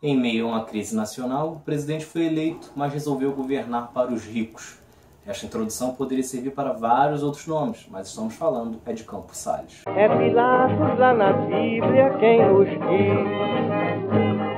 Em 0.00 0.16
meio 0.16 0.46
a 0.46 0.50
uma 0.50 0.64
crise 0.64 0.94
nacional, 0.94 1.54
o 1.54 1.58
presidente 1.58 2.04
foi 2.04 2.26
eleito, 2.26 2.70
mas 2.76 2.92
resolveu 2.92 3.32
governar 3.32 3.88
para 3.88 4.12
os 4.12 4.24
ricos. 4.24 4.78
Esta 5.26 5.44
introdução 5.44 5.92
poderia 5.92 6.22
servir 6.22 6.52
para 6.52 6.72
vários 6.72 7.24
outros 7.24 7.44
nomes, 7.48 7.84
mas 7.90 8.06
estamos 8.06 8.36
falando 8.36 8.78
é 8.86 8.92
de 8.92 9.02
Campos 9.02 9.38
Salles. 9.38 9.82
É 9.86 10.08
Pilatos 10.08 10.98
lá 11.00 11.12
na 11.12 11.32
Bíblia 11.32 12.16
quem 12.20 12.46
nos 12.46 12.68
diz, 12.68 13.18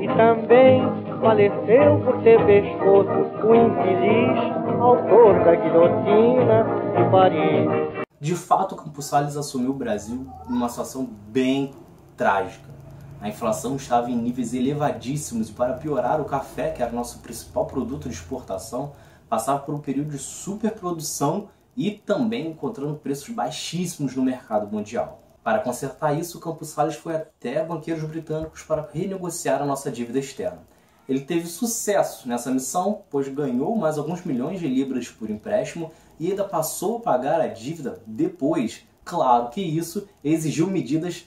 e 0.00 0.06
também 0.16 0.80
faleceu 1.20 2.00
por 2.00 2.22
ter 2.22 2.42
pescoço 2.46 3.46
o 3.46 3.54
infeliz 3.54 4.80
autor 4.80 5.44
da 5.44 5.54
guilhotina 5.54 6.64
de 6.96 7.10
Paris. 7.10 8.06
De 8.18 8.34
fato, 8.34 8.74
Campos 8.74 9.04
Salles 9.04 9.36
assumiu 9.36 9.72
o 9.72 9.74
Brasil 9.74 10.26
numa 10.48 10.70
situação 10.70 11.06
bem 11.28 11.72
trágica. 12.16 12.75
A 13.20 13.28
inflação 13.28 13.76
estava 13.76 14.10
em 14.10 14.16
níveis 14.16 14.52
elevadíssimos 14.52 15.48
e, 15.48 15.52
para 15.52 15.74
piorar, 15.74 16.20
o 16.20 16.26
café, 16.26 16.70
que 16.70 16.82
era 16.82 16.92
nosso 16.92 17.20
principal 17.20 17.64
produto 17.64 18.08
de 18.08 18.14
exportação, 18.14 18.92
passava 19.28 19.60
por 19.60 19.74
um 19.74 19.80
período 19.80 20.10
de 20.10 20.18
superprodução 20.18 21.48
e 21.74 21.90
também 21.90 22.48
encontrando 22.48 22.96
preços 22.96 23.30
baixíssimos 23.30 24.14
no 24.14 24.22
mercado 24.22 24.70
mundial. 24.70 25.22
Para 25.42 25.60
consertar 25.60 26.12
isso, 26.18 26.40
Campos 26.40 26.68
Salles 26.68 26.96
foi 26.96 27.16
até 27.16 27.64
banqueiros 27.64 28.04
britânicos 28.04 28.62
para 28.62 28.88
renegociar 28.92 29.62
a 29.62 29.66
nossa 29.66 29.90
dívida 29.90 30.18
externa. 30.18 30.60
Ele 31.08 31.20
teve 31.20 31.46
sucesso 31.46 32.28
nessa 32.28 32.50
missão, 32.50 33.02
pois 33.08 33.28
ganhou 33.28 33.76
mais 33.76 33.96
alguns 33.96 34.24
milhões 34.24 34.58
de 34.60 34.66
libras 34.66 35.08
por 35.08 35.30
empréstimo 35.30 35.92
e 36.18 36.30
ainda 36.30 36.44
passou 36.44 36.98
a 36.98 37.00
pagar 37.00 37.40
a 37.40 37.46
dívida 37.46 38.02
depois. 38.06 38.84
Claro 39.04 39.48
que 39.50 39.60
isso 39.60 40.08
exigiu 40.24 40.66
medidas 40.66 41.26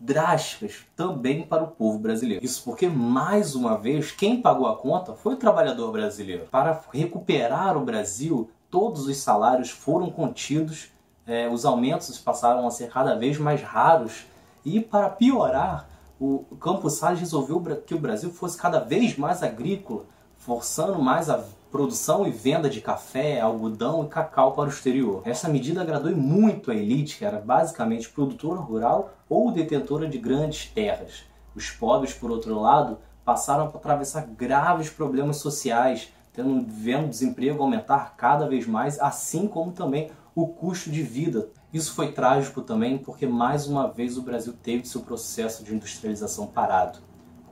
drásticas 0.00 0.78
também 0.96 1.42
para 1.42 1.62
o 1.62 1.68
povo 1.68 1.98
brasileiro. 1.98 2.42
Isso 2.42 2.64
porque, 2.64 2.88
mais 2.88 3.54
uma 3.54 3.76
vez, 3.76 4.10
quem 4.10 4.40
pagou 4.40 4.66
a 4.66 4.76
conta 4.76 5.12
foi 5.12 5.34
o 5.34 5.36
trabalhador 5.36 5.92
brasileiro. 5.92 6.46
Para 6.50 6.80
recuperar 6.92 7.76
o 7.76 7.84
Brasil, 7.84 8.50
todos 8.70 9.06
os 9.06 9.18
salários 9.18 9.68
foram 9.68 10.10
contidos, 10.10 10.90
é, 11.26 11.48
os 11.48 11.66
aumentos 11.66 12.18
passaram 12.18 12.66
a 12.66 12.70
ser 12.70 12.88
cada 12.88 13.14
vez 13.14 13.38
mais 13.38 13.62
raros 13.62 14.24
e, 14.64 14.80
para 14.80 15.10
piorar, 15.10 15.88
o 16.18 16.44
Campos 16.60 16.94
Salles 16.94 17.20
resolveu 17.20 17.62
que 17.86 17.94
o 17.94 17.98
Brasil 17.98 18.30
fosse 18.30 18.56
cada 18.58 18.78
vez 18.80 19.16
mais 19.16 19.42
agrícola, 19.42 20.04
forçando 20.40 21.00
mais 21.00 21.28
a 21.28 21.44
produção 21.70 22.26
e 22.26 22.30
venda 22.30 22.68
de 22.68 22.80
café, 22.80 23.40
algodão 23.40 24.04
e 24.04 24.08
cacau 24.08 24.52
para 24.52 24.64
o 24.64 24.72
exterior. 24.72 25.22
Essa 25.24 25.48
medida 25.48 25.82
agradou 25.82 26.14
muito 26.16 26.70
a 26.70 26.74
elite, 26.74 27.18
que 27.18 27.24
era 27.24 27.38
basicamente 27.38 28.08
produtora 28.08 28.58
rural 28.58 29.12
ou 29.28 29.52
detentora 29.52 30.08
de 30.08 30.18
grandes 30.18 30.66
terras. 30.66 31.24
Os 31.54 31.70
pobres, 31.70 32.14
por 32.14 32.30
outro 32.30 32.58
lado, 32.58 32.98
passaram 33.24 33.64
a 33.64 33.68
atravessar 33.68 34.26
graves 34.26 34.88
problemas 34.88 35.36
sociais, 35.36 36.12
tendo 36.32 36.64
vendo 36.66 37.04
o 37.04 37.10
desemprego 37.10 37.62
aumentar 37.62 38.14
cada 38.16 38.48
vez 38.48 38.66
mais, 38.66 38.98
assim 38.98 39.46
como 39.46 39.72
também 39.72 40.10
o 40.34 40.48
custo 40.48 40.90
de 40.90 41.02
vida. 41.02 41.50
Isso 41.72 41.94
foi 41.94 42.12
trágico 42.12 42.62
também 42.62 42.96
porque 42.96 43.26
mais 43.26 43.66
uma 43.66 43.86
vez 43.88 44.16
o 44.16 44.22
Brasil 44.22 44.54
teve 44.60 44.88
seu 44.88 45.02
processo 45.02 45.62
de 45.62 45.74
industrialização 45.74 46.46
parado. 46.46 46.98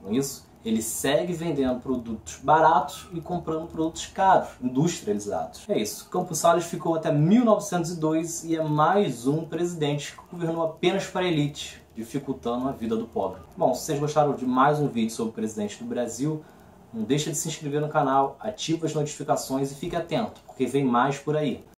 Com 0.01 0.11
isso, 0.11 0.48
ele 0.63 0.81
segue 0.81 1.33
vendendo 1.33 1.79
produtos 1.79 2.39
baratos 2.43 3.07
e 3.13 3.21
comprando 3.21 3.67
produtos 3.67 4.05
caros, 4.07 4.49
industrializados. 4.61 5.63
É 5.69 5.77
isso. 5.77 6.09
Campos 6.09 6.39
Salles 6.39 6.65
ficou 6.65 6.95
até 6.95 7.11
1902 7.11 8.43
e 8.43 8.55
é 8.55 8.63
mais 8.63 9.25
um 9.25 9.45
presidente 9.45 10.13
que 10.13 10.35
governou 10.35 10.63
apenas 10.63 11.07
para 11.07 11.21
a 11.21 11.27
elite, 11.27 11.81
dificultando 11.95 12.67
a 12.67 12.71
vida 12.71 12.95
do 12.95 13.07
pobre. 13.07 13.41
Bom, 13.57 13.73
se 13.73 13.85
vocês 13.85 13.99
gostaram 13.99 14.35
de 14.35 14.45
mais 14.45 14.79
um 14.79 14.87
vídeo 14.87 15.11
sobre 15.11 15.31
o 15.31 15.33
presidente 15.33 15.81
do 15.81 15.85
Brasil, 15.85 16.43
não 16.93 17.03
deixe 17.03 17.29
de 17.29 17.37
se 17.37 17.47
inscrever 17.47 17.79
no 17.79 17.87
canal, 17.87 18.35
ative 18.39 18.85
as 18.85 18.93
notificações 18.93 19.71
e 19.71 19.75
fique 19.75 19.95
atento, 19.95 20.41
porque 20.45 20.65
vem 20.65 20.83
mais 20.83 21.17
por 21.17 21.37
aí. 21.37 21.63